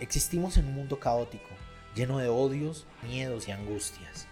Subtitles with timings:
[0.00, 1.48] Existimos en un mundo caótico,
[1.96, 4.28] lleno de odios, miedos y angustias.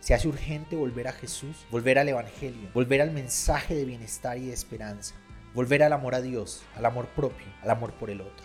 [0.00, 4.46] Se hace urgente volver a Jesús, volver al Evangelio, volver al mensaje de bienestar y
[4.46, 5.14] de esperanza,
[5.54, 8.44] volver al amor a Dios, al amor propio, al amor por el otro.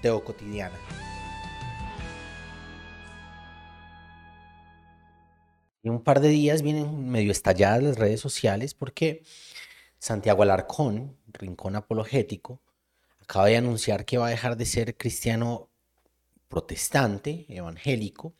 [0.00, 0.78] Teo Cotidiana.
[5.82, 9.24] En un par de días vienen medio estalladas las redes sociales porque
[9.98, 12.60] Santiago Alarcón, Rincón Apologético,
[13.24, 15.70] acaba de anunciar que va a dejar de ser cristiano
[16.48, 18.34] protestante, evangélico,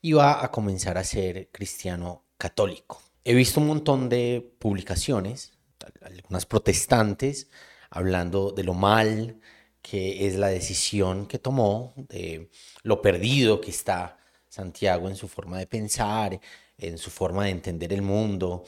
[0.00, 3.02] y va a comenzar a ser cristiano católico.
[3.24, 5.52] He visto un montón de publicaciones,
[6.00, 7.48] algunas protestantes,
[7.90, 9.40] hablando de lo mal
[9.82, 12.50] que es la decisión que tomó, de
[12.82, 14.18] lo perdido que está
[14.48, 16.40] Santiago en su forma de pensar,
[16.76, 18.64] en su forma de entender el mundo,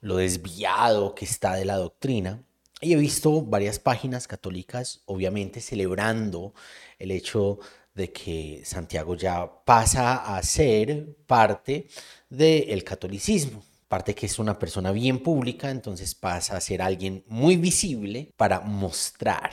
[0.00, 2.42] lo desviado que está de la doctrina.
[2.80, 6.52] Y he visto varias páginas católicas, obviamente, celebrando
[6.98, 7.58] el hecho
[7.94, 11.88] de que Santiago ya pasa a ser parte
[12.28, 17.56] del catolicismo, parte que es una persona bien pública, entonces pasa a ser alguien muy
[17.56, 19.52] visible para mostrar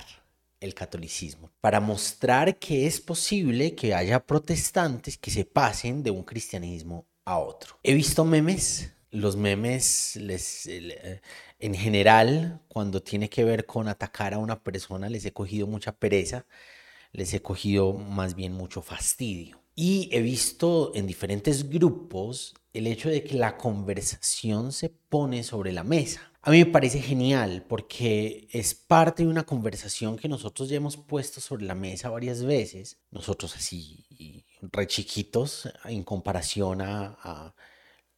[0.59, 6.23] el catolicismo, para mostrar que es posible que haya protestantes que se pasen de un
[6.23, 7.77] cristianismo a otro.
[7.83, 11.21] He visto memes los memes les, eh,
[11.59, 15.95] en general, cuando tiene que ver con atacar a una persona, les he cogido mucha
[15.95, 16.47] pereza,
[17.11, 19.61] les he cogido más bien mucho fastidio.
[19.75, 25.71] Y he visto en diferentes grupos el hecho de que la conversación se pone sobre
[25.71, 26.31] la mesa.
[26.41, 30.97] A mí me parece genial porque es parte de una conversación que nosotros ya hemos
[30.97, 37.53] puesto sobre la mesa varias veces, nosotros así re chiquitos en comparación a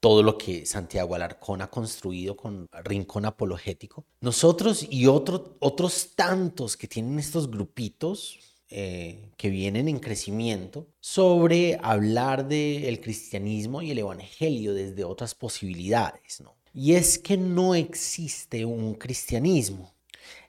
[0.06, 4.06] todo lo que Santiago Alarcón ha construido con Rincón Apologético.
[4.22, 8.38] Nosotros y otros tantos que tienen estos grupitos
[8.70, 16.40] eh, que vienen en crecimiento sobre hablar del cristianismo y el evangelio desde otras posibilidades.
[16.40, 16.56] ¿no?
[16.72, 19.96] Y es que no existe un cristianismo,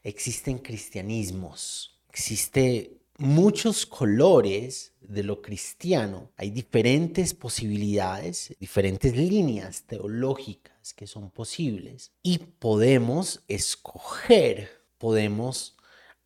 [0.02, 6.30] existen cristianismos, existe muchos colores de lo cristiano.
[6.36, 15.76] Hay diferentes posibilidades, diferentes líneas teológicas que son posibles y podemos escoger, podemos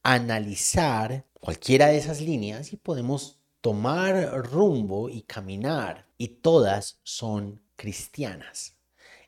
[0.02, 8.76] analizar cualquiera de esas líneas y podemos tomar rumbo y caminar y todas son cristianas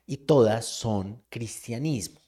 [0.05, 2.19] y todas son cristianismo.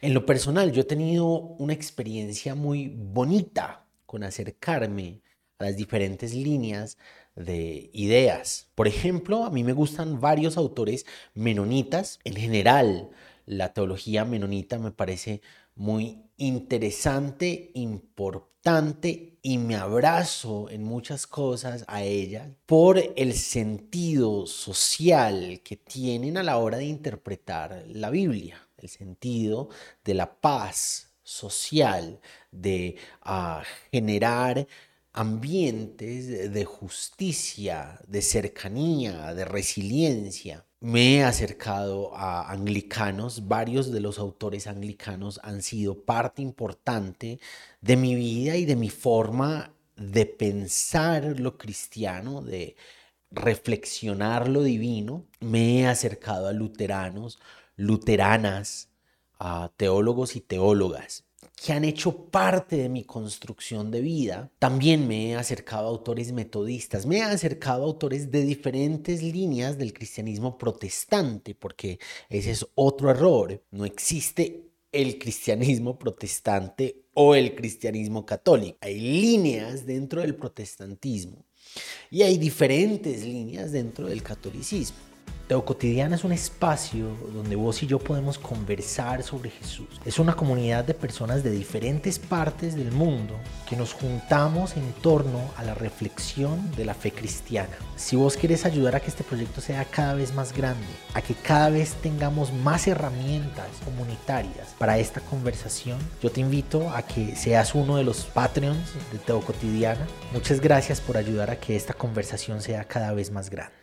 [0.00, 3.81] En lo personal, yo he tenido una experiencia muy bonita
[4.12, 5.22] con acercarme
[5.58, 6.98] a las diferentes líneas
[7.34, 8.68] de ideas.
[8.74, 12.18] Por ejemplo, a mí me gustan varios autores menonitas.
[12.24, 13.08] En general,
[13.46, 15.40] la teología menonita me parece
[15.74, 25.62] muy interesante, importante y me abrazo en muchas cosas a ella por el sentido social
[25.64, 29.70] que tienen a la hora de interpretar la Biblia, el sentido
[30.04, 32.20] de la paz, social,
[32.50, 34.66] de ah, generar
[35.12, 40.66] ambientes de justicia, de cercanía, de resiliencia.
[40.80, 47.40] Me he acercado a anglicanos, varios de los autores anglicanos han sido parte importante
[47.80, 52.76] de mi vida y de mi forma de pensar lo cristiano, de
[53.30, 55.26] reflexionar lo divino.
[55.40, 57.38] Me he acercado a luteranos,
[57.76, 58.91] luteranas,
[59.44, 61.24] a teólogos y teólogas
[61.56, 64.50] que han hecho parte de mi construcción de vida.
[64.58, 69.78] También me he acercado a autores metodistas, me he acercado a autores de diferentes líneas
[69.78, 71.98] del cristianismo protestante, porque
[72.28, 73.62] ese es otro error.
[73.70, 78.78] No existe el cristianismo protestante o el cristianismo católico.
[78.80, 81.44] Hay líneas dentro del protestantismo
[82.10, 85.11] y hay diferentes líneas dentro del catolicismo.
[85.48, 89.88] Teo Cotidiana es un espacio donde vos y yo podemos conversar sobre Jesús.
[90.04, 93.34] Es una comunidad de personas de diferentes partes del mundo
[93.68, 97.76] que nos juntamos en torno a la reflexión de la fe cristiana.
[97.96, 101.34] Si vos quieres ayudar a que este proyecto sea cada vez más grande, a que
[101.34, 107.74] cada vez tengamos más herramientas comunitarias para esta conversación, yo te invito a que seas
[107.74, 110.06] uno de los Patreons de Teo Cotidiana.
[110.32, 113.81] Muchas gracias por ayudar a que esta conversación sea cada vez más grande.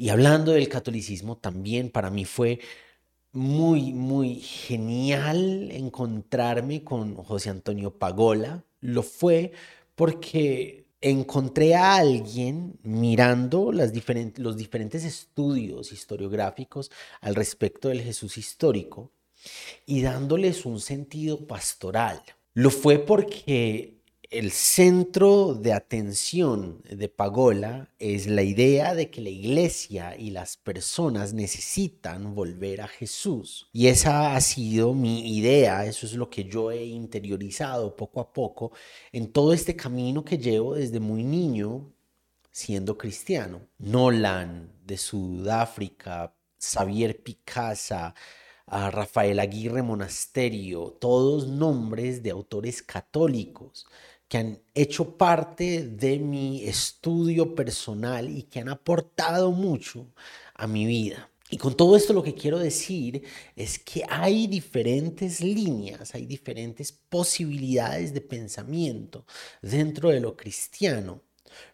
[0.00, 2.58] Y hablando del catolicismo, también para mí fue
[3.32, 8.64] muy, muy genial encontrarme con José Antonio Pagola.
[8.80, 9.52] Lo fue
[9.96, 19.12] porque encontré a alguien mirando los diferentes estudios historiográficos al respecto del Jesús histórico
[19.84, 22.22] y dándoles un sentido pastoral.
[22.54, 23.99] Lo fue porque
[24.30, 30.56] el centro de atención de Pagola es la idea de que la iglesia y las
[30.56, 33.68] personas necesitan volver a Jesús.
[33.72, 38.32] Y esa ha sido mi idea, eso es lo que yo he interiorizado poco a
[38.32, 38.70] poco
[39.10, 41.92] en todo este camino que llevo desde muy niño
[42.52, 43.62] siendo cristiano.
[43.78, 48.14] Nolan de Sudáfrica, Xavier Picasa,
[48.68, 53.86] Rafael Aguirre Monasterio, todos nombres de autores católicos
[54.30, 60.06] que han hecho parte de mi estudio personal y que han aportado mucho
[60.54, 61.28] a mi vida.
[61.50, 63.24] Y con todo esto lo que quiero decir
[63.56, 69.26] es que hay diferentes líneas, hay diferentes posibilidades de pensamiento
[69.62, 71.22] dentro de lo cristiano.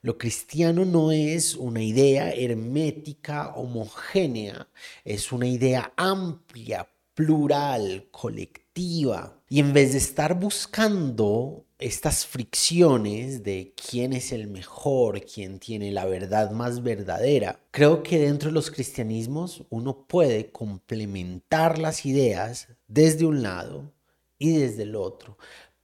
[0.00, 4.66] Lo cristiano no es una idea hermética, homogénea,
[5.04, 9.42] es una idea amplia, plural, colectiva.
[9.50, 15.93] Y en vez de estar buscando estas fricciones de quién es el mejor, quién tiene
[15.93, 22.69] la verdad más verdadera, creo que dentro de los cristianismos uno puede complementar las ideas
[22.88, 23.93] desde un lado
[24.38, 25.37] y desde el otro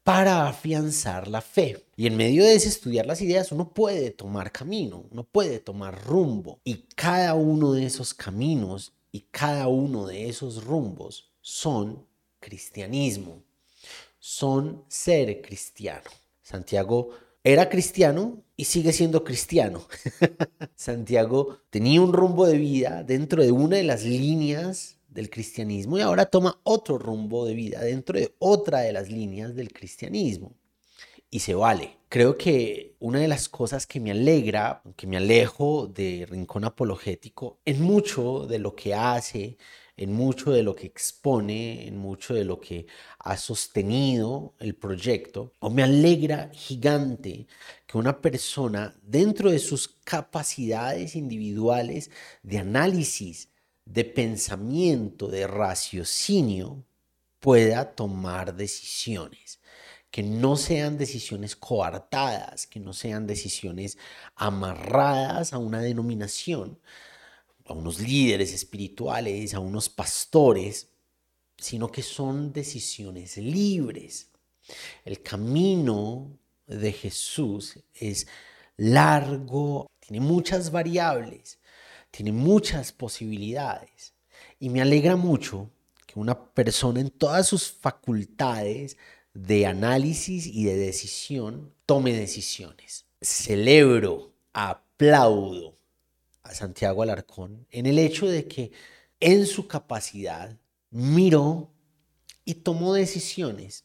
[0.02, 1.86] para afianzar la fe.
[1.96, 6.58] Y en medio de estudiar las ideas uno puede tomar camino, uno puede tomar rumbo.
[6.64, 12.04] Y cada uno de esos caminos y cada uno de esos rumbos son
[12.40, 13.42] cristianismo
[14.24, 16.08] son ser cristiano.
[16.42, 17.10] Santiago
[17.42, 19.84] era cristiano y sigue siendo cristiano.
[20.76, 26.02] Santiago tenía un rumbo de vida dentro de una de las líneas del cristianismo y
[26.02, 30.54] ahora toma otro rumbo de vida dentro de otra de las líneas del cristianismo.
[31.28, 31.96] Y se vale.
[32.08, 37.58] Creo que una de las cosas que me alegra, que me alejo de Rincón Apologético,
[37.64, 39.56] en mucho de lo que hace,
[39.96, 42.86] en mucho de lo que expone, en mucho de lo que
[43.18, 47.46] ha sostenido el proyecto, o me alegra gigante
[47.86, 52.10] que una persona dentro de sus capacidades individuales
[52.42, 53.48] de análisis,
[53.84, 56.84] de pensamiento, de raciocinio,
[57.40, 59.60] pueda tomar decisiones.
[60.10, 63.98] Que no sean decisiones coartadas, que no sean decisiones
[64.36, 66.78] amarradas a una denominación,
[67.72, 70.88] a unos líderes espirituales, a unos pastores,
[71.56, 74.30] sino que son decisiones libres.
[75.04, 78.26] El camino de Jesús es
[78.76, 81.58] largo, tiene muchas variables,
[82.10, 84.14] tiene muchas posibilidades.
[84.60, 85.70] Y me alegra mucho
[86.06, 88.96] que una persona en todas sus facultades
[89.32, 93.06] de análisis y de decisión tome decisiones.
[93.20, 95.81] Celebro, aplaudo
[96.54, 98.72] Santiago Alarcón en el hecho de que
[99.20, 100.58] en su capacidad
[100.90, 101.72] miró
[102.44, 103.84] y tomó decisiones.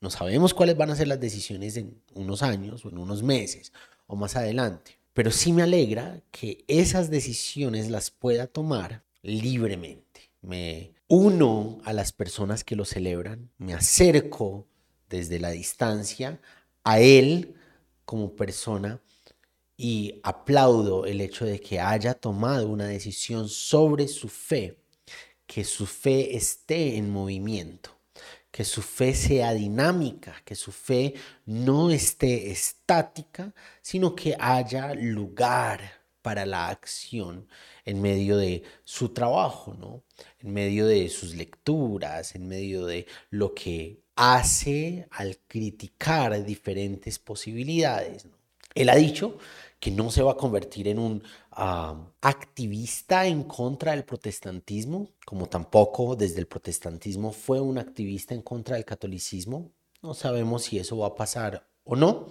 [0.00, 3.72] No sabemos cuáles van a ser las decisiones en unos años o en unos meses
[4.06, 10.30] o más adelante, pero sí me alegra que esas decisiones las pueda tomar libremente.
[10.40, 14.66] Me uno a las personas que lo celebran, me acerco
[15.08, 16.40] desde la distancia
[16.84, 17.54] a él
[18.04, 19.00] como persona
[19.80, 24.76] y aplaudo el hecho de que haya tomado una decisión sobre su fe,
[25.46, 27.96] que su fe esté en movimiento,
[28.50, 31.14] que su fe sea dinámica, que su fe
[31.46, 35.80] no esté estática, sino que haya lugar
[36.22, 37.46] para la acción
[37.84, 40.02] en medio de su trabajo, ¿no?
[40.40, 48.26] En medio de sus lecturas, en medio de lo que hace al criticar diferentes posibilidades.
[48.74, 49.38] Él ha dicho
[49.80, 55.48] que no se va a convertir en un ah, activista en contra del protestantismo, como
[55.48, 59.70] tampoco desde el protestantismo fue un activista en contra del catolicismo.
[60.02, 62.28] No sabemos si eso va a pasar o no.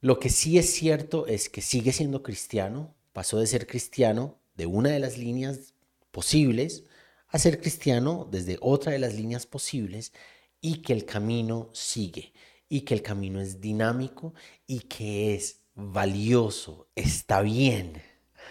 [0.00, 4.66] Lo que sí es cierto es que sigue siendo cristiano, pasó de ser cristiano de
[4.66, 5.74] una de las líneas
[6.10, 6.84] posibles
[7.28, 10.12] a ser cristiano desde otra de las líneas posibles
[10.60, 12.32] y que el camino sigue
[12.68, 14.34] y que el camino es dinámico
[14.66, 18.02] y que es valioso, está bien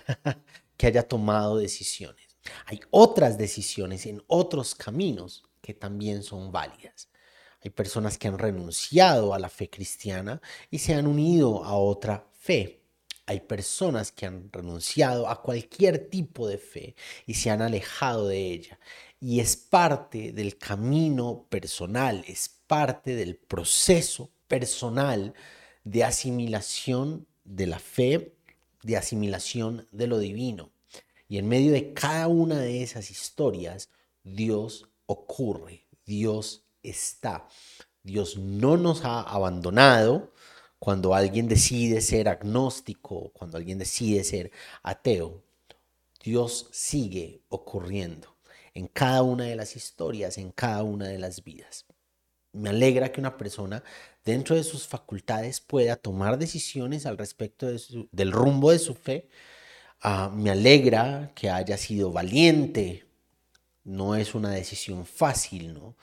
[0.77, 2.27] que haya tomado decisiones.
[2.65, 7.09] Hay otras decisiones en otros caminos que también son válidas.
[7.63, 12.27] Hay personas que han renunciado a la fe cristiana y se han unido a otra
[12.33, 12.81] fe.
[13.27, 16.95] Hay personas que han renunciado a cualquier tipo de fe
[17.27, 18.79] y se han alejado de ella.
[19.19, 25.35] Y es parte del camino personal, es parte del proceso personal
[25.83, 28.35] de asimilación de la fe,
[28.83, 30.71] de asimilación de lo divino.
[31.27, 33.89] Y en medio de cada una de esas historias,
[34.23, 37.47] Dios ocurre, Dios está.
[38.03, 40.33] Dios no nos ha abandonado
[40.79, 45.43] cuando alguien decide ser agnóstico, cuando alguien decide ser ateo.
[46.23, 48.35] Dios sigue ocurriendo
[48.73, 51.85] en cada una de las historias, en cada una de las vidas.
[52.53, 53.83] Me alegra que una persona
[54.25, 57.67] dentro de sus facultades pueda tomar decisiones al respecto
[58.11, 59.29] del rumbo de su fe.
[60.01, 63.05] Ah, me alegra que haya sido valiente.
[63.83, 65.95] No es una decisión fácil, ¿no?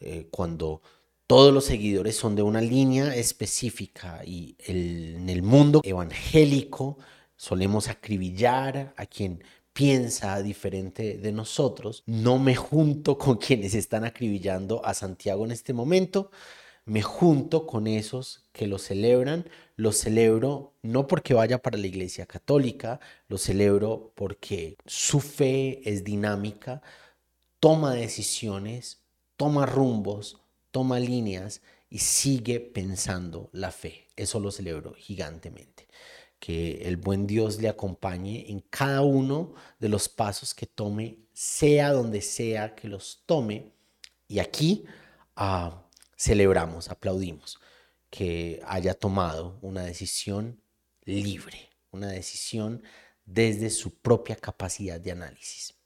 [0.00, 0.82] Eh, cuando
[1.26, 6.98] todos los seguidores son de una línea específica y en el mundo evangélico
[7.36, 12.02] solemos acribillar a quien piensa diferente de nosotros.
[12.06, 16.30] No me junto con quienes están acribillando a Santiago en este momento.
[16.90, 19.48] Me junto con esos que lo celebran.
[19.76, 26.02] Lo celebro no porque vaya para la iglesia católica, lo celebro porque su fe es
[26.02, 26.82] dinámica,
[27.60, 29.02] toma decisiones,
[29.36, 30.38] toma rumbos,
[30.72, 34.08] toma líneas y sigue pensando la fe.
[34.16, 35.86] Eso lo celebro gigantemente.
[36.40, 41.92] Que el buen Dios le acompañe en cada uno de los pasos que tome, sea
[41.92, 43.70] donde sea que los tome.
[44.26, 44.86] Y aquí
[45.36, 45.84] ah,
[46.20, 47.58] celebramos, aplaudimos
[48.10, 50.60] que haya tomado una decisión
[51.04, 52.82] libre, una decisión
[53.24, 55.79] desde su propia capacidad de análisis.